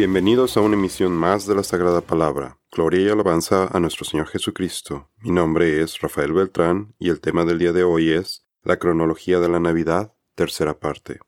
[0.00, 2.56] Bienvenidos a una emisión más de la Sagrada Palabra.
[2.72, 5.10] Gloria y alabanza a nuestro Señor Jesucristo.
[5.18, 9.40] Mi nombre es Rafael Beltrán y el tema del día de hoy es la cronología
[9.40, 11.18] de la Navidad, tercera parte.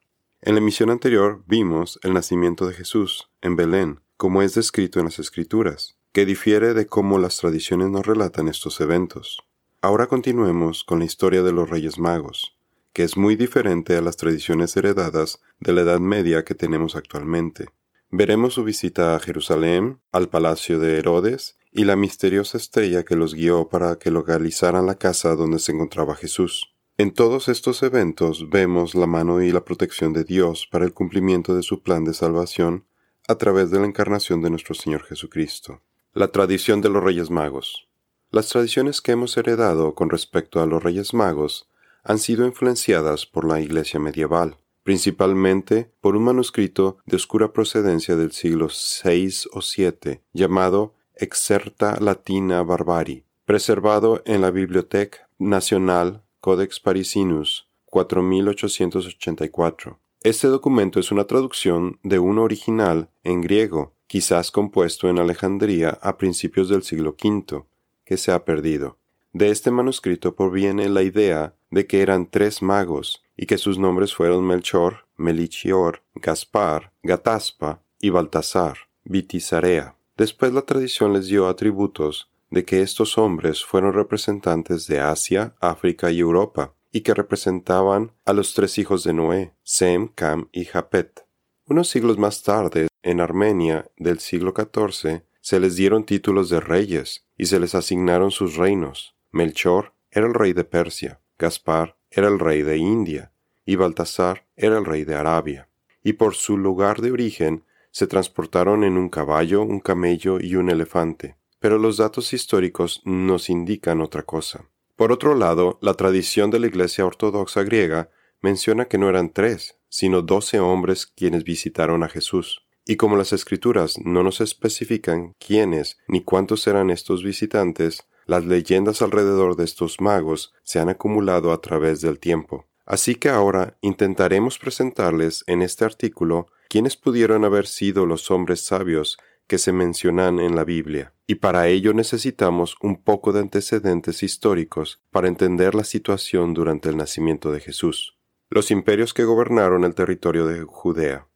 [0.41, 5.05] En la emisión anterior vimos el nacimiento de Jesús en Belén, como es descrito en
[5.05, 9.45] las Escrituras, que difiere de cómo las tradiciones nos relatan estos eventos.
[9.83, 12.57] Ahora continuemos con la historia de los Reyes Magos,
[12.95, 17.69] que es muy diferente a las tradiciones heredadas de la Edad Media que tenemos actualmente.
[18.15, 23.33] Veremos su visita a Jerusalén, al palacio de Herodes y la misteriosa estrella que los
[23.33, 26.75] guió para que localizaran la casa donde se encontraba Jesús.
[26.99, 31.57] En todos estos eventos vemos la mano y la protección de Dios para el cumplimiento
[31.57, 32.85] de su plan de salvación
[33.29, 35.81] a través de la encarnación de nuestro Señor Jesucristo.
[36.13, 37.89] La tradición de los Reyes Magos.
[38.31, 41.71] Las tradiciones que hemos heredado con respecto a los Reyes Magos
[42.05, 48.33] han sido influenciadas por la Iglesia medieval principalmente por un manuscrito de oscura procedencia del
[48.33, 57.69] siglo VI o VII, llamado Excerta Latina Barbari, preservado en la Biblioteca Nacional Codex Parisinus
[57.87, 59.99] 4884.
[60.23, 66.17] Este documento es una traducción de uno original en griego, quizás compuesto en Alejandría a
[66.17, 67.65] principios del siglo V,
[68.05, 68.99] que se ha perdido.
[69.33, 74.15] De este manuscrito proviene la idea de que eran tres magos y que sus nombres
[74.15, 79.97] fueron Melchor, Melichior, Gaspar, Gataspa y Baltasar, Vitisarea.
[80.19, 86.11] Después la tradición les dio atributos de que estos hombres fueron representantes de Asia, África
[86.11, 91.25] y Europa, y que representaban a los tres hijos de Noé, Sem, Cam y Japet.
[91.67, 97.25] Unos siglos más tarde, en Armenia del siglo XIV, se les dieron títulos de reyes
[97.39, 99.17] y se les asignaron sus reinos.
[99.33, 103.33] Melchor era el rey de Persia, Gaspar era el rey de India
[103.65, 105.71] y Baltasar era el rey de Arabia.
[106.03, 110.69] Y por su lugar de origen se transportaron en un caballo, un camello y un
[110.69, 111.37] elefante.
[111.61, 114.69] Pero los datos históricos nos indican otra cosa.
[114.97, 118.11] Por otro lado, la tradición de la Iglesia Ortodoxa griega
[118.43, 122.67] menciona que no eran tres, sino doce hombres quienes visitaron a Jesús.
[122.85, 129.03] Y como las escrituras no nos especifican quiénes ni cuántos eran estos visitantes, las leyendas
[129.03, 132.67] alrededor de estos magos se han acumulado a través del tiempo.
[132.87, 139.19] Así que ahora intentaremos presentarles en este artículo quiénes pudieron haber sido los hombres sabios
[139.47, 145.03] que se mencionan en la Biblia, y para ello necesitamos un poco de antecedentes históricos
[145.11, 148.17] para entender la situación durante el nacimiento de Jesús.
[148.49, 151.29] Los imperios que gobernaron el territorio de Judea.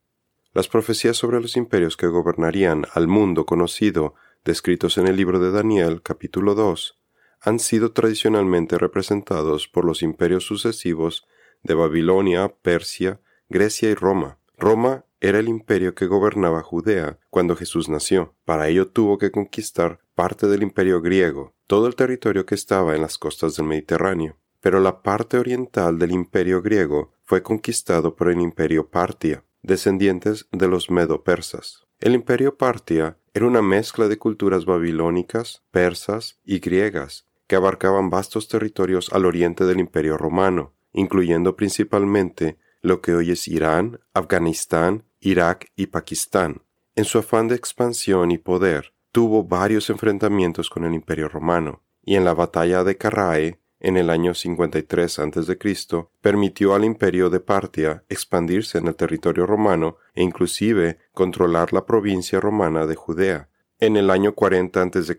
[0.55, 4.15] Las profecías sobre los imperios que gobernarían al mundo conocido
[4.47, 6.97] descritos en el libro de Daniel capítulo 2,
[7.41, 11.27] han sido tradicionalmente representados por los imperios sucesivos
[11.65, 14.39] de Babilonia, Persia, Grecia y Roma.
[14.57, 18.35] Roma era el imperio que gobernaba Judea cuando Jesús nació.
[18.45, 23.03] Para ello tuvo que conquistar parte del imperio griego, todo el territorio que estaba en
[23.03, 24.37] las costas del Mediterráneo.
[24.61, 30.69] Pero la parte oriental del imperio griego fue conquistado por el imperio Partia, descendientes de
[30.69, 31.87] los medo-persas.
[31.99, 38.49] El imperio Partia era una mezcla de culturas babilónicas, persas y griegas, que abarcaban vastos
[38.49, 45.71] territorios al oriente del imperio romano, incluyendo principalmente lo que hoy es Irán, Afganistán, Irak
[45.77, 46.63] y Pakistán.
[46.95, 52.15] En su afán de expansión y poder, tuvo varios enfrentamientos con el imperio romano, y
[52.15, 58.05] en la batalla de Carrae en el año 53 a.C., permitió al imperio de Partia
[58.09, 63.49] expandirse en el territorio romano e inclusive controlar la provincia romana de Judea.
[63.79, 65.17] En el año 40 a.C.,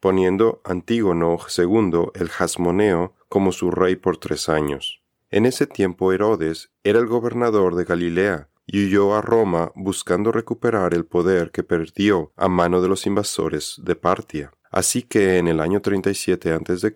[0.00, 5.02] poniendo Antígono II el Jasmoneo como su rey por tres años.
[5.30, 10.94] En ese tiempo Herodes era el gobernador de Galilea y huyó a Roma buscando recuperar
[10.94, 14.52] el poder que perdió a mano de los invasores de Partia.
[14.70, 16.92] Así que en el año 37 a.C.,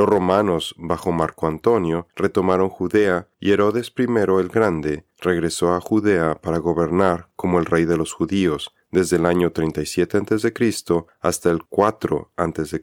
[0.00, 6.40] los romanos, bajo Marco Antonio, retomaron Judea y Herodes I el Grande regresó a Judea
[6.40, 11.04] para gobernar como el rey de los judíos desde el año 37 a.C.
[11.20, 12.82] hasta el 4 a.C.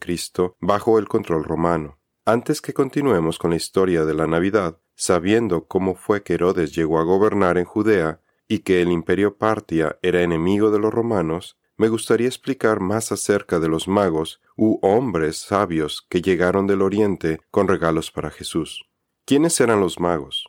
[0.59, 1.97] bajo el control romano.
[2.23, 6.99] Antes que continuemos con la historia de la Navidad, sabiendo cómo fue que Herodes llegó
[6.99, 11.89] a gobernar en Judea y que el imperio Partia era enemigo de los romanos, me
[11.89, 17.67] gustaría explicar más acerca de los magos u hombres sabios que llegaron del Oriente con
[17.67, 18.85] regalos para Jesús.
[19.25, 20.47] ¿Quiénes eran los magos?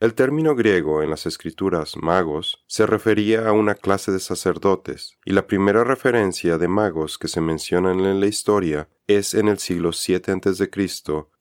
[0.00, 5.32] El término griego en las escrituras magos se refería a una clase de sacerdotes, y
[5.32, 9.90] la primera referencia de magos que se mencionan en la historia es en el siglo
[9.90, 10.70] VII a.C.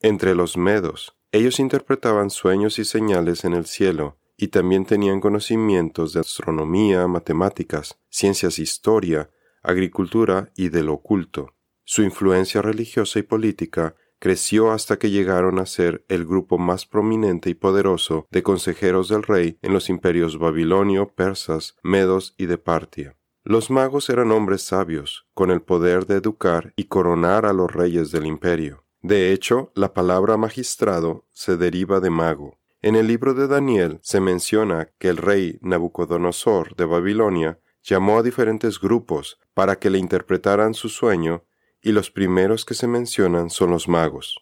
[0.01, 1.17] entre los medos.
[1.31, 7.99] Ellos interpretaban sueños y señales en el cielo y también tenían conocimientos de astronomía, matemáticas,
[8.09, 9.29] ciencias, historia,
[9.61, 11.53] agricultura y del oculto.
[11.83, 17.51] Su influencia religiosa y política creció hasta que llegaron a ser el grupo más prominente
[17.51, 23.17] y poderoso de consejeros del rey en los imperios babilonio, persas, medos y de Partia.
[23.43, 28.09] Los magos eran hombres sabios, con el poder de educar y coronar a los reyes
[28.09, 28.85] del imperio.
[29.03, 32.60] De hecho, la palabra magistrado se deriva de mago.
[32.83, 38.23] En el libro de Daniel se menciona que el rey Nabucodonosor de Babilonia llamó a
[38.23, 41.43] diferentes grupos para que le interpretaran su sueño
[41.83, 44.35] y los primeros que se mencionan son los magos.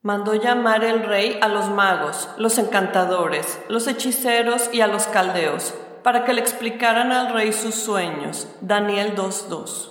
[0.00, 5.74] Mandó llamar el rey a los magos, los encantadores, los hechiceros y a los caldeos,
[6.02, 8.48] para que le explicaran al rey sus sueños.
[8.62, 9.90] Daniel 2.2.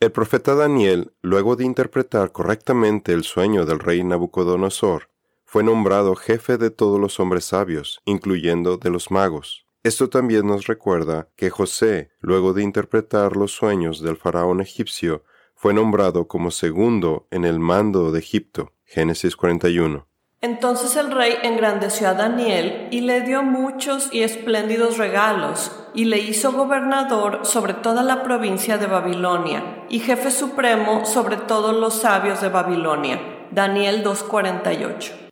[0.00, 5.09] El profeta Daniel, luego de interpretar correctamente el sueño del rey Nabucodonosor,
[5.50, 9.66] fue nombrado jefe de todos los hombres sabios, incluyendo de los magos.
[9.82, 15.24] Esto también nos recuerda que José, luego de interpretar los sueños del faraón egipcio,
[15.56, 18.74] fue nombrado como segundo en el mando de Egipto.
[18.84, 20.06] Génesis 41.
[20.40, 26.18] Entonces el rey engrandeció a Daniel y le dio muchos y espléndidos regalos, y le
[26.18, 32.40] hizo gobernador sobre toda la provincia de Babilonia, y jefe supremo sobre todos los sabios
[32.40, 33.48] de Babilonia.
[33.50, 35.29] Daniel 2.48.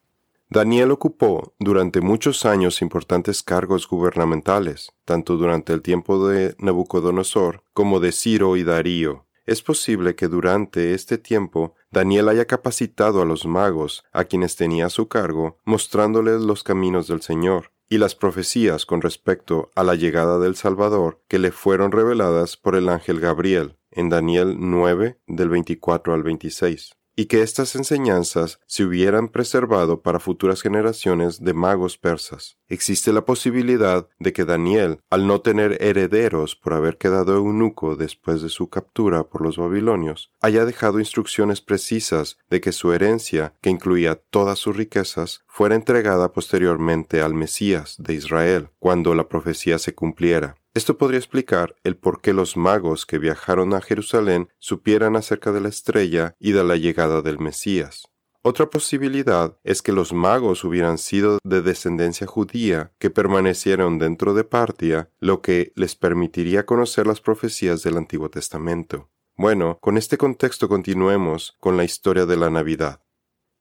[0.51, 8.01] Daniel ocupó durante muchos años importantes cargos gubernamentales, tanto durante el tiempo de Nabucodonosor como
[8.01, 9.27] de Ciro y Darío.
[9.45, 14.87] Es posible que durante este tiempo Daniel haya capacitado a los magos a quienes tenía
[14.87, 19.97] a su cargo, mostrándoles los caminos del Señor y las profecías con respecto a la
[19.97, 25.51] llegada del Salvador que le fueron reveladas por el ángel Gabriel en Daniel 9 del
[25.51, 31.99] 24 al 26 y que estas enseñanzas se hubieran preservado para futuras generaciones de magos
[31.99, 32.59] persas.
[32.69, 38.41] Existe la posibilidad de que Daniel, al no tener herederos por haber quedado eunuco después
[38.41, 43.71] de su captura por los babilonios, haya dejado instrucciones precisas de que su herencia, que
[43.71, 49.93] incluía todas sus riquezas, fuera entregada posteriormente al Mesías de Israel, cuando la profecía se
[49.93, 50.58] cumpliera.
[50.75, 55.61] Esto podría explicar el por qué los magos que viajaron a Jerusalén supieran acerca de
[55.61, 58.09] la estrella y de la llegada del Mesías.
[58.43, 64.45] Otra posibilidad es que los magos hubieran sido de descendencia judía que permanecieron dentro de
[64.45, 69.11] Partia, lo que les permitiría conocer las profecías del Antiguo Testamento.
[69.37, 73.03] Bueno, con este contexto continuemos con la historia de la Navidad.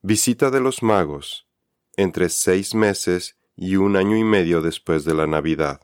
[0.00, 1.48] Visita de los magos,
[1.96, 5.80] entre seis meses y un año y medio después de la Navidad.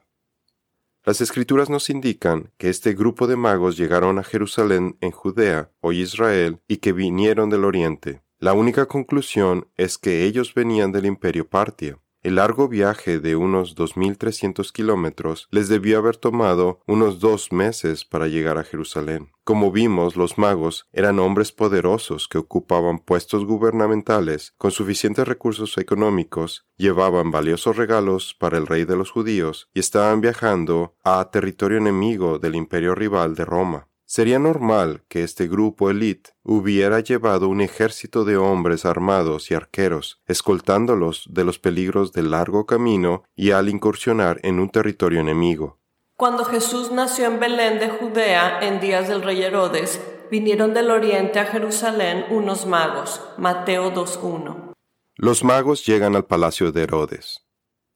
[1.06, 6.00] Las escrituras nos indican que este grupo de magos llegaron a Jerusalén en Judea, hoy
[6.00, 8.22] Israel, y que vinieron del oriente.
[8.38, 11.98] La única conclusión es que ellos venían del imperio Partia.
[12.24, 18.28] El largo viaje de unos 2.300 kilómetros les debió haber tomado unos dos meses para
[18.28, 19.30] llegar a Jerusalén.
[19.44, 26.64] Como vimos, los magos eran hombres poderosos que ocupaban puestos gubernamentales con suficientes recursos económicos,
[26.78, 32.38] llevaban valiosos regalos para el rey de los judíos y estaban viajando a territorio enemigo
[32.38, 33.88] del imperio rival de Roma.
[34.16, 40.20] Sería normal que este grupo elite hubiera llevado un ejército de hombres armados y arqueros,
[40.28, 45.80] escoltándolos de los peligros del largo camino y al incursionar en un territorio enemigo.
[46.14, 51.40] Cuando Jesús nació en Belén de Judea en días del rey Herodes, vinieron del oriente
[51.40, 53.20] a Jerusalén unos magos.
[53.36, 54.74] Mateo 2.1.
[55.16, 57.44] Los magos llegan al palacio de Herodes.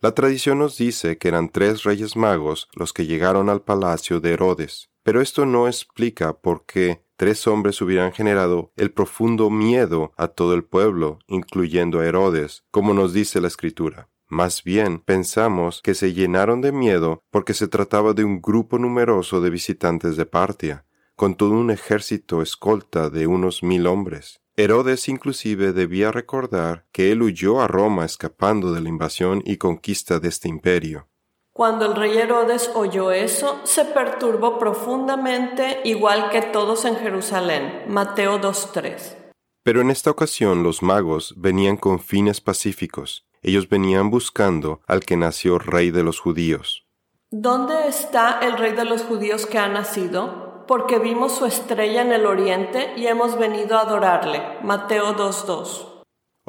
[0.01, 4.33] La tradición nos dice que eran tres reyes magos los que llegaron al palacio de
[4.33, 4.88] Herodes.
[5.03, 10.55] Pero esto no explica por qué tres hombres hubieran generado el profundo miedo a todo
[10.55, 14.09] el pueblo, incluyendo a Herodes, como nos dice la escritura.
[14.29, 19.41] Más bien pensamos que se llenaron de miedo porque se trataba de un grupo numeroso
[19.41, 20.85] de visitantes de Partia,
[21.17, 24.41] con todo un ejército escolta de unos mil hombres.
[24.55, 30.21] Herodes inclusive debía recordar que él huyó a Roma escapando de la invasión y conquista
[30.21, 31.09] de este imperio.
[31.59, 37.83] Cuando el rey Herodes oyó eso, se perturbó profundamente, igual que todos en Jerusalén.
[37.89, 39.17] Mateo 2.3.
[39.65, 43.27] Pero en esta ocasión los magos venían con fines pacíficos.
[43.43, 46.87] Ellos venían buscando al que nació rey de los judíos.
[47.33, 50.65] ¿Dónde está el rey de los judíos que ha nacido?
[50.69, 54.45] Porque vimos su estrella en el oriente y hemos venido a adorarle.
[54.63, 55.98] Mateo 2.2.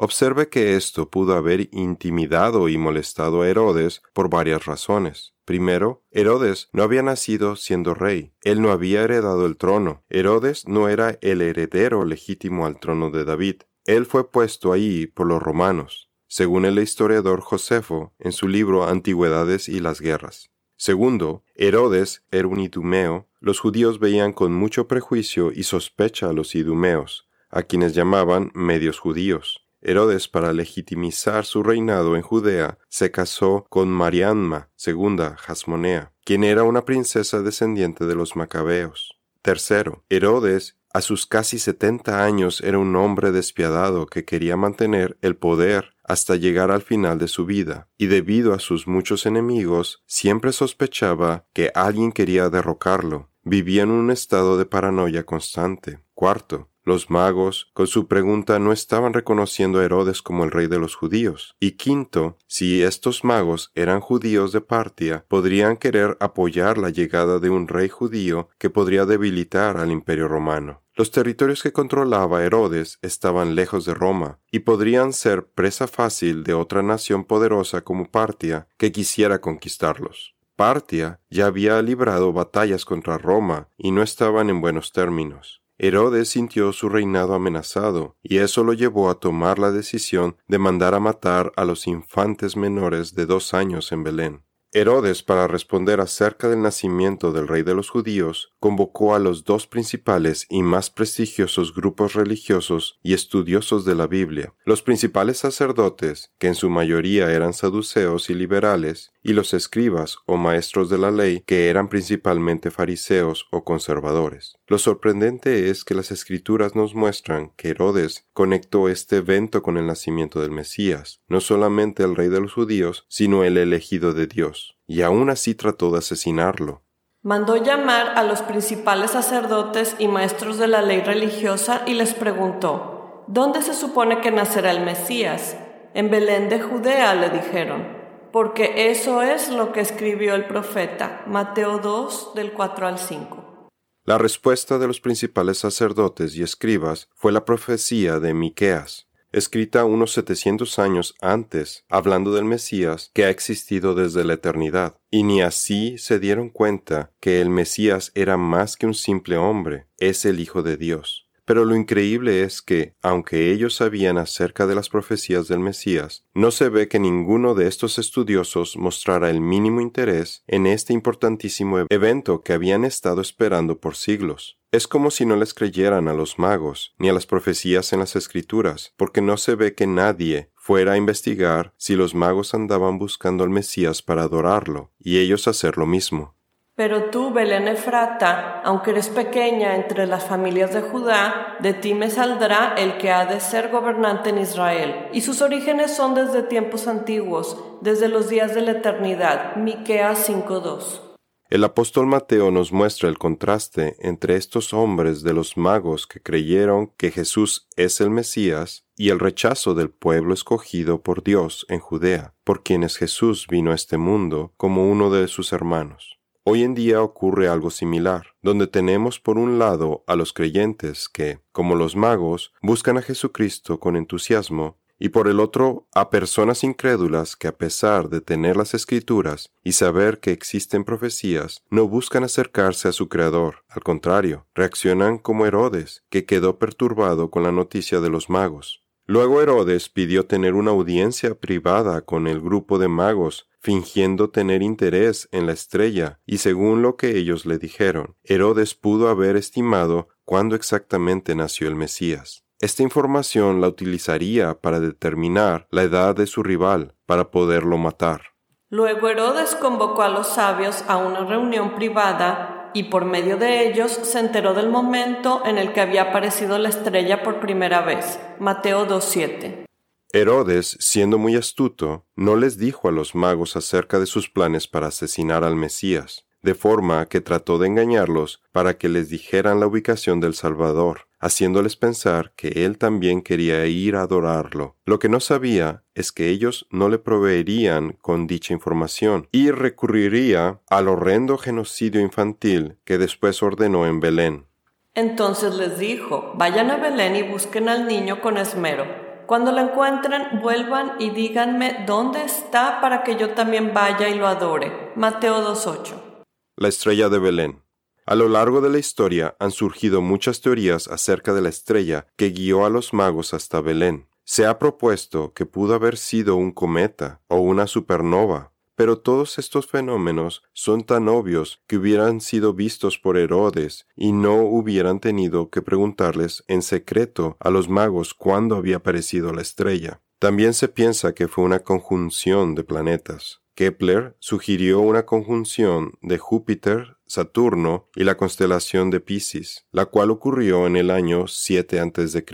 [0.02, 5.34] Observe que esto pudo haber intimidado y molestado a Herodes por varias razones.
[5.44, 10.88] Primero, Herodes no había nacido siendo rey, él no había heredado el trono, Herodes no
[10.88, 16.08] era el heredero legítimo al trono de David, él fue puesto ahí por los romanos.
[16.28, 20.48] según el historiador Josefo en su libro Antigüedades y las Guerras.
[20.76, 23.28] Segundo, Herodes era un idumeo.
[23.38, 28.98] Los judíos veían con mucho prejuicio y sospecha a los idumeos, a quienes llamaban medios
[28.98, 29.66] judíos.
[29.82, 36.64] Herodes, para legitimizar su reinado en Judea, se casó con Marianma, segunda Jasmonea, quien era
[36.64, 39.18] una princesa descendiente de los macabeos.
[39.42, 45.36] Tercero, Herodes, a sus casi setenta años, era un hombre despiadado que quería mantener el
[45.36, 50.52] poder hasta llegar al final de su vida, y debido a sus muchos enemigos, siempre
[50.52, 53.30] sospechaba que alguien quería derrocarlo.
[53.42, 56.00] Vivía en un estado de paranoia constante.
[56.12, 60.78] Cuarto, los magos, con su pregunta, no estaban reconociendo a Herodes como el rey de
[60.78, 61.54] los judíos.
[61.60, 67.50] Y quinto, si estos magos eran judíos de Partia, podrían querer apoyar la llegada de
[67.50, 70.82] un rey judío que podría debilitar al imperio romano.
[70.94, 76.54] Los territorios que controlaba Herodes estaban lejos de Roma y podrían ser presa fácil de
[76.54, 80.34] otra nación poderosa como Partia que quisiera conquistarlos.
[80.56, 85.59] Partia ya había librado batallas contra Roma y no estaban en buenos términos.
[85.82, 90.94] Herodes sintió su reinado amenazado, y eso lo llevó a tomar la decisión de mandar
[90.94, 94.44] a matar a los infantes menores de dos años en Belén.
[94.72, 99.66] Herodes, para responder acerca del nacimiento del rey de los judíos, convocó a los dos
[99.66, 106.46] principales y más prestigiosos grupos religiosos y estudiosos de la Biblia, los principales sacerdotes, que
[106.46, 111.42] en su mayoría eran saduceos y liberales, y los escribas o maestros de la ley,
[111.46, 114.56] que eran principalmente fariseos o conservadores.
[114.66, 119.86] Lo sorprendente es que las escrituras nos muestran que Herodes conectó este evento con el
[119.86, 124.59] nacimiento del Mesías, no solamente el rey de los judíos, sino el elegido de Dios,
[124.90, 126.82] y aún así trató de asesinarlo.
[127.22, 133.24] Mandó llamar a los principales sacerdotes y maestros de la ley religiosa y les preguntó,
[133.28, 135.56] ¿Dónde se supone que nacerá el Mesías?
[135.94, 138.00] En Belén de Judea, le dijeron
[138.32, 143.68] porque eso es lo que escribió el profeta, Mateo 2 del 4 al 5.
[144.04, 150.12] La respuesta de los principales sacerdotes y escribas fue la profecía de Miqueas, escrita unos
[150.12, 155.98] 700 años antes, hablando del Mesías que ha existido desde la eternidad, y ni así
[155.98, 160.62] se dieron cuenta que el Mesías era más que un simple hombre, es el Hijo
[160.62, 161.29] de Dios.
[161.50, 166.52] Pero lo increíble es que, aunque ellos sabían acerca de las profecías del Mesías, no
[166.52, 172.44] se ve que ninguno de estos estudiosos mostrara el mínimo interés en este importantísimo evento
[172.44, 174.60] que habían estado esperando por siglos.
[174.70, 178.14] Es como si no les creyeran a los magos, ni a las profecías en las
[178.14, 183.42] escrituras, porque no se ve que nadie fuera a investigar si los magos andaban buscando
[183.42, 186.36] al Mesías para adorarlo, y ellos hacer lo mismo.
[186.80, 192.08] Pero tú, Belén Efrata, aunque eres pequeña entre las familias de Judá, de ti me
[192.08, 195.08] saldrá el que ha de ser gobernante en Israel.
[195.12, 199.56] Y sus orígenes son desde tiempos antiguos, desde los días de la eternidad.
[199.56, 201.02] Miqueas 5:2.
[201.50, 206.94] El apóstol Mateo nos muestra el contraste entre estos hombres de los magos que creyeron
[206.96, 212.32] que Jesús es el Mesías y el rechazo del pueblo escogido por Dios en Judea,
[212.42, 216.19] por quienes Jesús vino a este mundo como uno de sus hermanos.
[216.52, 221.38] Hoy en día ocurre algo similar, donde tenemos por un lado a los creyentes que,
[221.52, 227.36] como los magos, buscan a Jesucristo con entusiasmo, y por el otro a personas incrédulas
[227.36, 232.88] que a pesar de tener las escrituras y saber que existen profecías, no buscan acercarse
[232.88, 238.10] a su Creador, al contrario, reaccionan como Herodes, que quedó perturbado con la noticia de
[238.10, 238.82] los magos.
[239.06, 245.28] Luego Herodes pidió tener una audiencia privada con el grupo de magos, fingiendo tener interés
[245.32, 250.56] en la estrella, y según lo que ellos le dijeron, Herodes pudo haber estimado cuándo
[250.56, 252.44] exactamente nació el Mesías.
[252.58, 258.22] Esta información la utilizaría para determinar la edad de su rival, para poderlo matar.
[258.68, 263.90] Luego Herodes convocó a los sabios a una reunión privada y por medio de ellos
[263.90, 268.20] se enteró del momento en el que había aparecido la estrella por primera vez.
[268.38, 269.69] Mateo 2.7.
[270.12, 274.88] Herodes, siendo muy astuto, no les dijo a los magos acerca de sus planes para
[274.88, 280.18] asesinar al Mesías, de forma que trató de engañarlos para que les dijeran la ubicación
[280.18, 284.76] del Salvador, haciéndoles pensar que él también quería ir a adorarlo.
[284.84, 290.60] Lo que no sabía es que ellos no le proveerían con dicha información y recurriría
[290.68, 294.46] al horrendo genocidio infantil que después ordenó en Belén.
[294.94, 299.09] Entonces les dijo, vayan a Belén y busquen al niño con esmero.
[299.30, 304.26] Cuando lo encuentren, vuelvan y díganme dónde está para que yo también vaya y lo
[304.26, 304.90] adore.
[304.96, 306.24] Mateo 2.8.
[306.56, 307.62] La estrella de Belén.
[308.06, 312.30] A lo largo de la historia han surgido muchas teorías acerca de la estrella que
[312.30, 314.08] guió a los magos hasta Belén.
[314.24, 318.49] Se ha propuesto que pudo haber sido un cometa o una supernova,
[318.80, 324.36] pero todos estos fenómenos son tan obvios que hubieran sido vistos por Herodes y no
[324.36, 330.00] hubieran tenido que preguntarles en secreto a los magos cuándo había aparecido la estrella.
[330.18, 333.42] También se piensa que fue una conjunción de planetas.
[333.54, 340.66] Kepler sugirió una conjunción de Júpiter, Saturno y la constelación de Piscis, la cual ocurrió
[340.66, 342.24] en el año 7 a.C.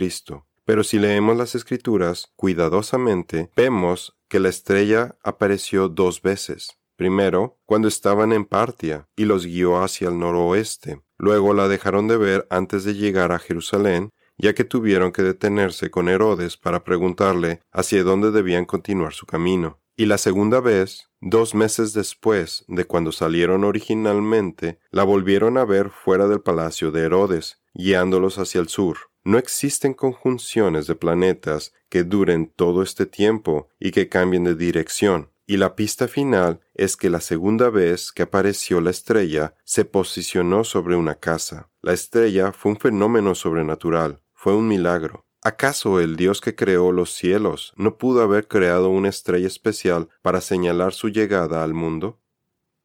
[0.63, 6.77] Pero si leemos las escrituras cuidadosamente, vemos que la estrella apareció dos veces.
[6.95, 11.01] Primero, cuando estaban en Partia y los guió hacia el noroeste.
[11.17, 15.89] Luego la dejaron de ver antes de llegar a Jerusalén, ya que tuvieron que detenerse
[15.89, 19.79] con Herodes para preguntarle hacia dónde debían continuar su camino.
[19.95, 25.89] Y la segunda vez, dos meses después de cuando salieron originalmente, la volvieron a ver
[25.89, 28.97] fuera del palacio de Herodes, guiándolos hacia el sur.
[29.27, 35.31] No existen conjunciones de planetas que duren todo este tiempo y que cambien de dirección.
[35.45, 40.63] Y la pista final es que la segunda vez que apareció la estrella se posicionó
[40.63, 41.69] sobre una casa.
[41.81, 45.25] La estrella fue un fenómeno sobrenatural, fue un milagro.
[45.43, 50.39] ¿Acaso el Dios que creó los cielos no pudo haber creado una estrella especial para
[50.39, 52.17] señalar su llegada al mundo?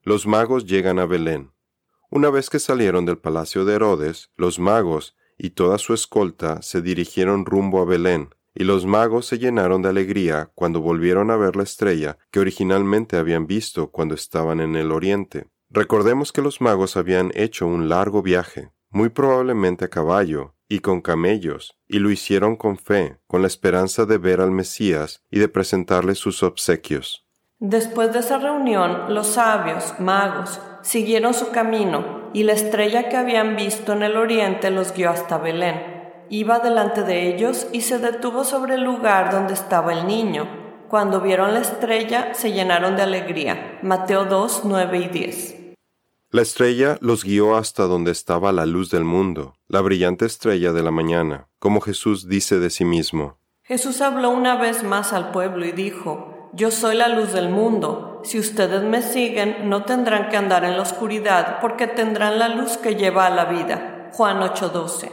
[0.02, 1.52] Los magos llegan a Belén.
[2.10, 6.82] Una vez que salieron del palacio de Herodes, los magos y toda su escolta se
[6.82, 11.56] dirigieron rumbo a Belén, y los magos se llenaron de alegría cuando volvieron a ver
[11.56, 15.46] la estrella que originalmente habían visto cuando estaban en el oriente.
[15.70, 21.00] Recordemos que los magos habían hecho un largo viaje, muy probablemente a caballo, y con
[21.00, 25.48] camellos, y lo hicieron con fe, con la esperanza de ver al Mesías y de
[25.48, 27.26] presentarle sus obsequios.
[27.58, 33.56] Después de esa reunión, los sabios, magos, siguieron su camino, y la estrella que habían
[33.56, 36.02] visto en el oriente los guió hasta Belén.
[36.30, 40.48] Iba delante de ellos y se detuvo sobre el lugar donde estaba el niño.
[40.88, 43.78] Cuando vieron la estrella, se llenaron de alegría.
[43.82, 45.56] Mateo 2, 9 y 10.
[46.30, 50.82] La estrella los guió hasta donde estaba la luz del mundo, la brillante estrella de
[50.82, 53.36] la mañana, como Jesús dice de sí mismo.
[53.62, 58.20] Jesús habló una vez más al pueblo y dijo, Yo soy la luz del mundo.
[58.24, 62.76] Si ustedes me siguen, no tendrán que andar en la oscuridad, porque tendrán la luz
[62.76, 64.10] que lleva a la vida.
[64.12, 65.10] Juan 8:12.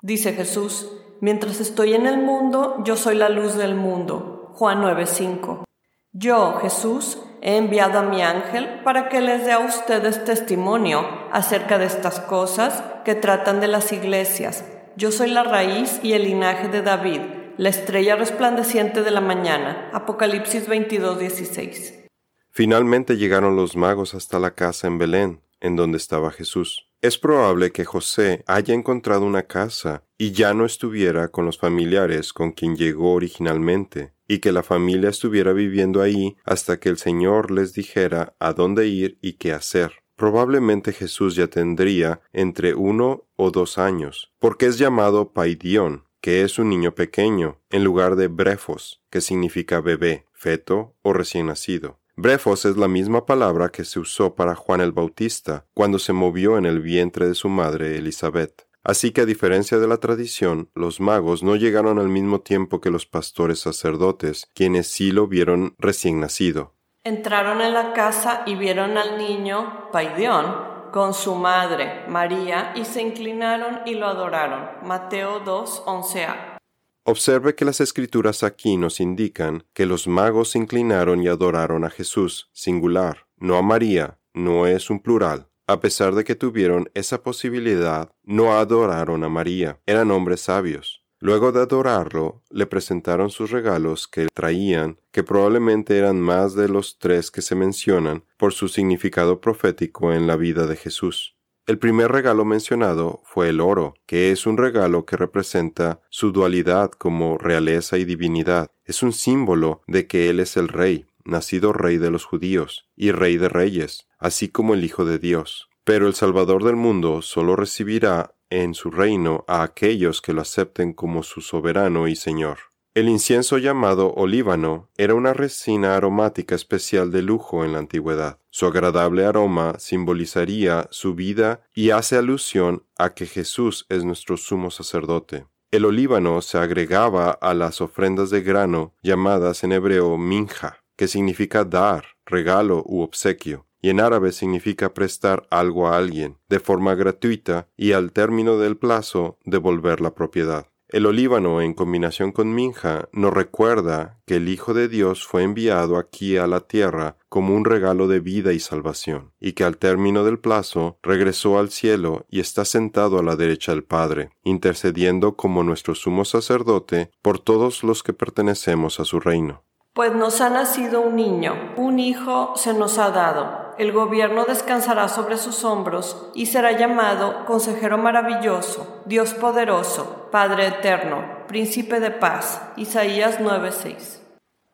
[0.00, 0.88] Dice Jesús,
[1.20, 4.50] Mientras estoy en el mundo, yo soy la luz del mundo.
[4.54, 5.64] Juan 9:5.
[6.12, 11.78] Yo, Jesús, he enviado a mi ángel para que les dé a ustedes testimonio acerca
[11.78, 14.64] de estas cosas que tratan de las iglesias.
[14.96, 17.20] Yo soy la raíz y el linaje de David,
[17.58, 19.90] la estrella resplandeciente de la mañana.
[19.92, 22.06] Apocalipsis 22:16.
[22.50, 26.88] Finalmente llegaron los magos hasta la casa en Belén, en donde estaba Jesús.
[27.02, 32.32] Es probable que José haya encontrado una casa y ya no estuviera con los familiares
[32.32, 37.50] con quien llegó originalmente, y que la familia estuviera viviendo ahí hasta que el Señor
[37.50, 39.92] les dijera a dónde ir y qué hacer.
[40.16, 46.58] Probablemente Jesús ya tendría entre uno o dos años, porque es llamado Paidión, que es
[46.58, 51.98] un niño pequeño, en lugar de brefos, que significa bebé, feto o recién nacido.
[52.16, 56.56] Brefos es la misma palabra que se usó para Juan el Bautista cuando se movió
[56.56, 58.66] en el vientre de su madre Elizabeth.
[58.82, 62.90] Así que a diferencia de la tradición, los magos no llegaron al mismo tiempo que
[62.90, 66.76] los pastores sacerdotes, quienes sí lo vieron recién nacido.
[67.02, 73.02] Entraron en la casa y vieron al niño, Paideón, con su madre, María, y se
[73.02, 74.66] inclinaron y lo adoraron.
[74.82, 76.56] Mateo 2, 11a.
[77.04, 81.90] Observe que las escrituras aquí nos indican que los magos se inclinaron y adoraron a
[81.90, 85.50] Jesús, singular, no a María, no es un plural.
[85.66, 91.04] A pesar de que tuvieron esa posibilidad, no adoraron a María, eran hombres sabios.
[91.18, 96.98] Luego de adorarlo, le presentaron sus regalos que traían, que probablemente eran más de los
[96.98, 101.36] tres que se mencionan por su significado profético en la vida de Jesús.
[101.66, 106.92] El primer regalo mencionado fue el oro, que es un regalo que representa su dualidad
[106.92, 108.70] como realeza y divinidad.
[108.84, 113.10] Es un símbolo de que Él es el Rey, nacido Rey de los judíos y
[113.10, 115.68] Rey de reyes, así como el Hijo de Dios.
[115.82, 120.92] Pero el Salvador del mundo solo recibirá en su reino a aquellos que lo acepten
[120.92, 122.58] como su soberano y Señor.
[122.96, 128.38] El incienso llamado olíbano era una resina aromática especial de lujo en la antigüedad.
[128.48, 134.70] Su agradable aroma simbolizaría su vida y hace alusión a que Jesús es nuestro sumo
[134.70, 135.44] sacerdote.
[135.70, 141.64] El olíbano se agregaba a las ofrendas de grano llamadas en hebreo minja, que significa
[141.66, 147.68] dar, regalo u obsequio, y en árabe significa prestar algo a alguien, de forma gratuita
[147.76, 150.66] y al término del plazo devolver la propiedad.
[150.88, 155.96] El olíbano, en combinación con Minja, nos recuerda que el Hijo de Dios fue enviado
[155.96, 160.22] aquí a la tierra como un regalo de vida y salvación, y que al término
[160.22, 165.64] del plazo regresó al cielo y está sentado a la derecha del Padre, intercediendo como
[165.64, 169.64] nuestro sumo sacerdote por todos los que pertenecemos a su reino.
[169.92, 173.65] Pues nos ha nacido un niño, un hijo se nos ha dado.
[173.78, 181.44] El gobierno descansará sobre sus hombros y será llamado Consejero Maravilloso, Dios Poderoso, Padre Eterno,
[181.46, 182.62] Príncipe de Paz.
[182.78, 184.22] Isaías 9:6.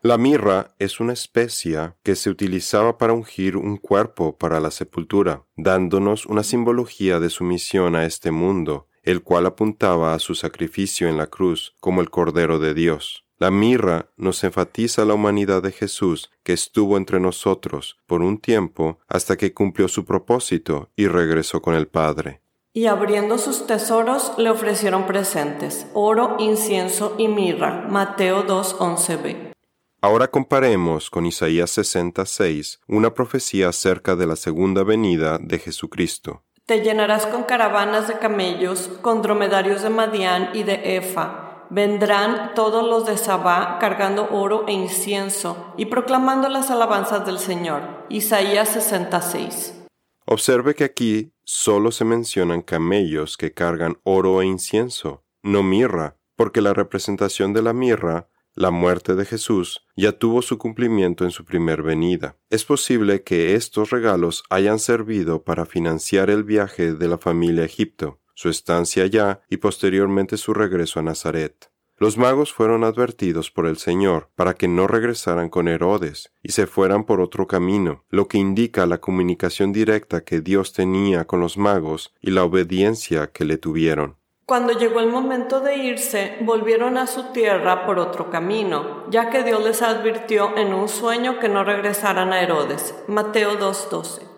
[0.02, 5.42] La mirra es una especia que se utilizaba para ungir un cuerpo para la sepultura,
[5.56, 11.16] dándonos una simbología de sumisión a este mundo, el cual apuntaba a su sacrificio en
[11.16, 13.21] la cruz como el Cordero de Dios.
[13.42, 19.00] La mirra nos enfatiza la humanidad de Jesús que estuvo entre nosotros por un tiempo
[19.09, 22.40] hasta que cumplió su propósito y regresó con el Padre.
[22.72, 27.85] Y abriendo sus tesoros le ofrecieron presentes, oro, incienso y mirra.
[27.88, 29.55] Mateo 2.11b.
[30.00, 36.44] Ahora comparemos con Isaías 66, una profecía acerca de la segunda venida de Jesucristo.
[36.64, 41.41] Te llenarás con caravanas de camellos, con dromedarios de Madián y de Efa
[41.74, 48.04] Vendrán todos los de Sabá cargando oro e incienso y proclamando las alabanzas del Señor.
[48.11, 49.82] Isaías 66.
[50.26, 56.61] Observe que aquí solo se mencionan camellos que cargan oro e incienso, no mirra, porque
[56.61, 61.46] la representación de la mirra, la muerte de Jesús, ya tuvo su cumplimiento en su
[61.46, 62.37] primer venida.
[62.50, 67.66] Es posible que estos regalos hayan servido para financiar el viaje de la familia a
[67.66, 71.72] Egipto su estancia allá y posteriormente su regreso a Nazaret.
[72.02, 76.66] Los magos fueron advertidos por el Señor para que no regresaran con Herodes y se
[76.66, 81.56] fueran por otro camino, lo que indica la comunicación directa que Dios tenía con los
[81.56, 84.16] magos y la obediencia que le tuvieron.
[84.46, 89.44] Cuando llegó el momento de irse, volvieron a su tierra por otro camino, ya que
[89.44, 92.96] Dios les advirtió en un sueño que no regresaran a Herodes.
[93.06, 94.31] Mateo 2.12.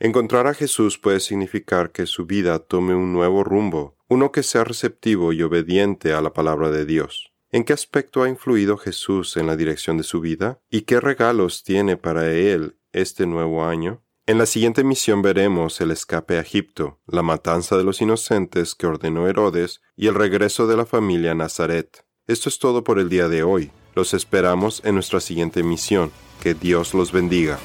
[0.00, 4.62] Encontrar a Jesús puede significar que su vida tome un nuevo rumbo, uno que sea
[4.62, 7.32] receptivo y obediente a la palabra de Dios.
[7.50, 10.60] ¿En qué aspecto ha influido Jesús en la dirección de su vida?
[10.70, 14.04] ¿Y qué regalos tiene para él este nuevo año?
[14.26, 18.86] En la siguiente misión veremos el escape a Egipto, la matanza de los inocentes que
[18.86, 22.04] ordenó Herodes y el regreso de la familia Nazaret.
[22.28, 23.72] Esto es todo por el día de hoy.
[23.96, 26.12] Los esperamos en nuestra siguiente misión.
[26.40, 27.58] Que Dios los bendiga.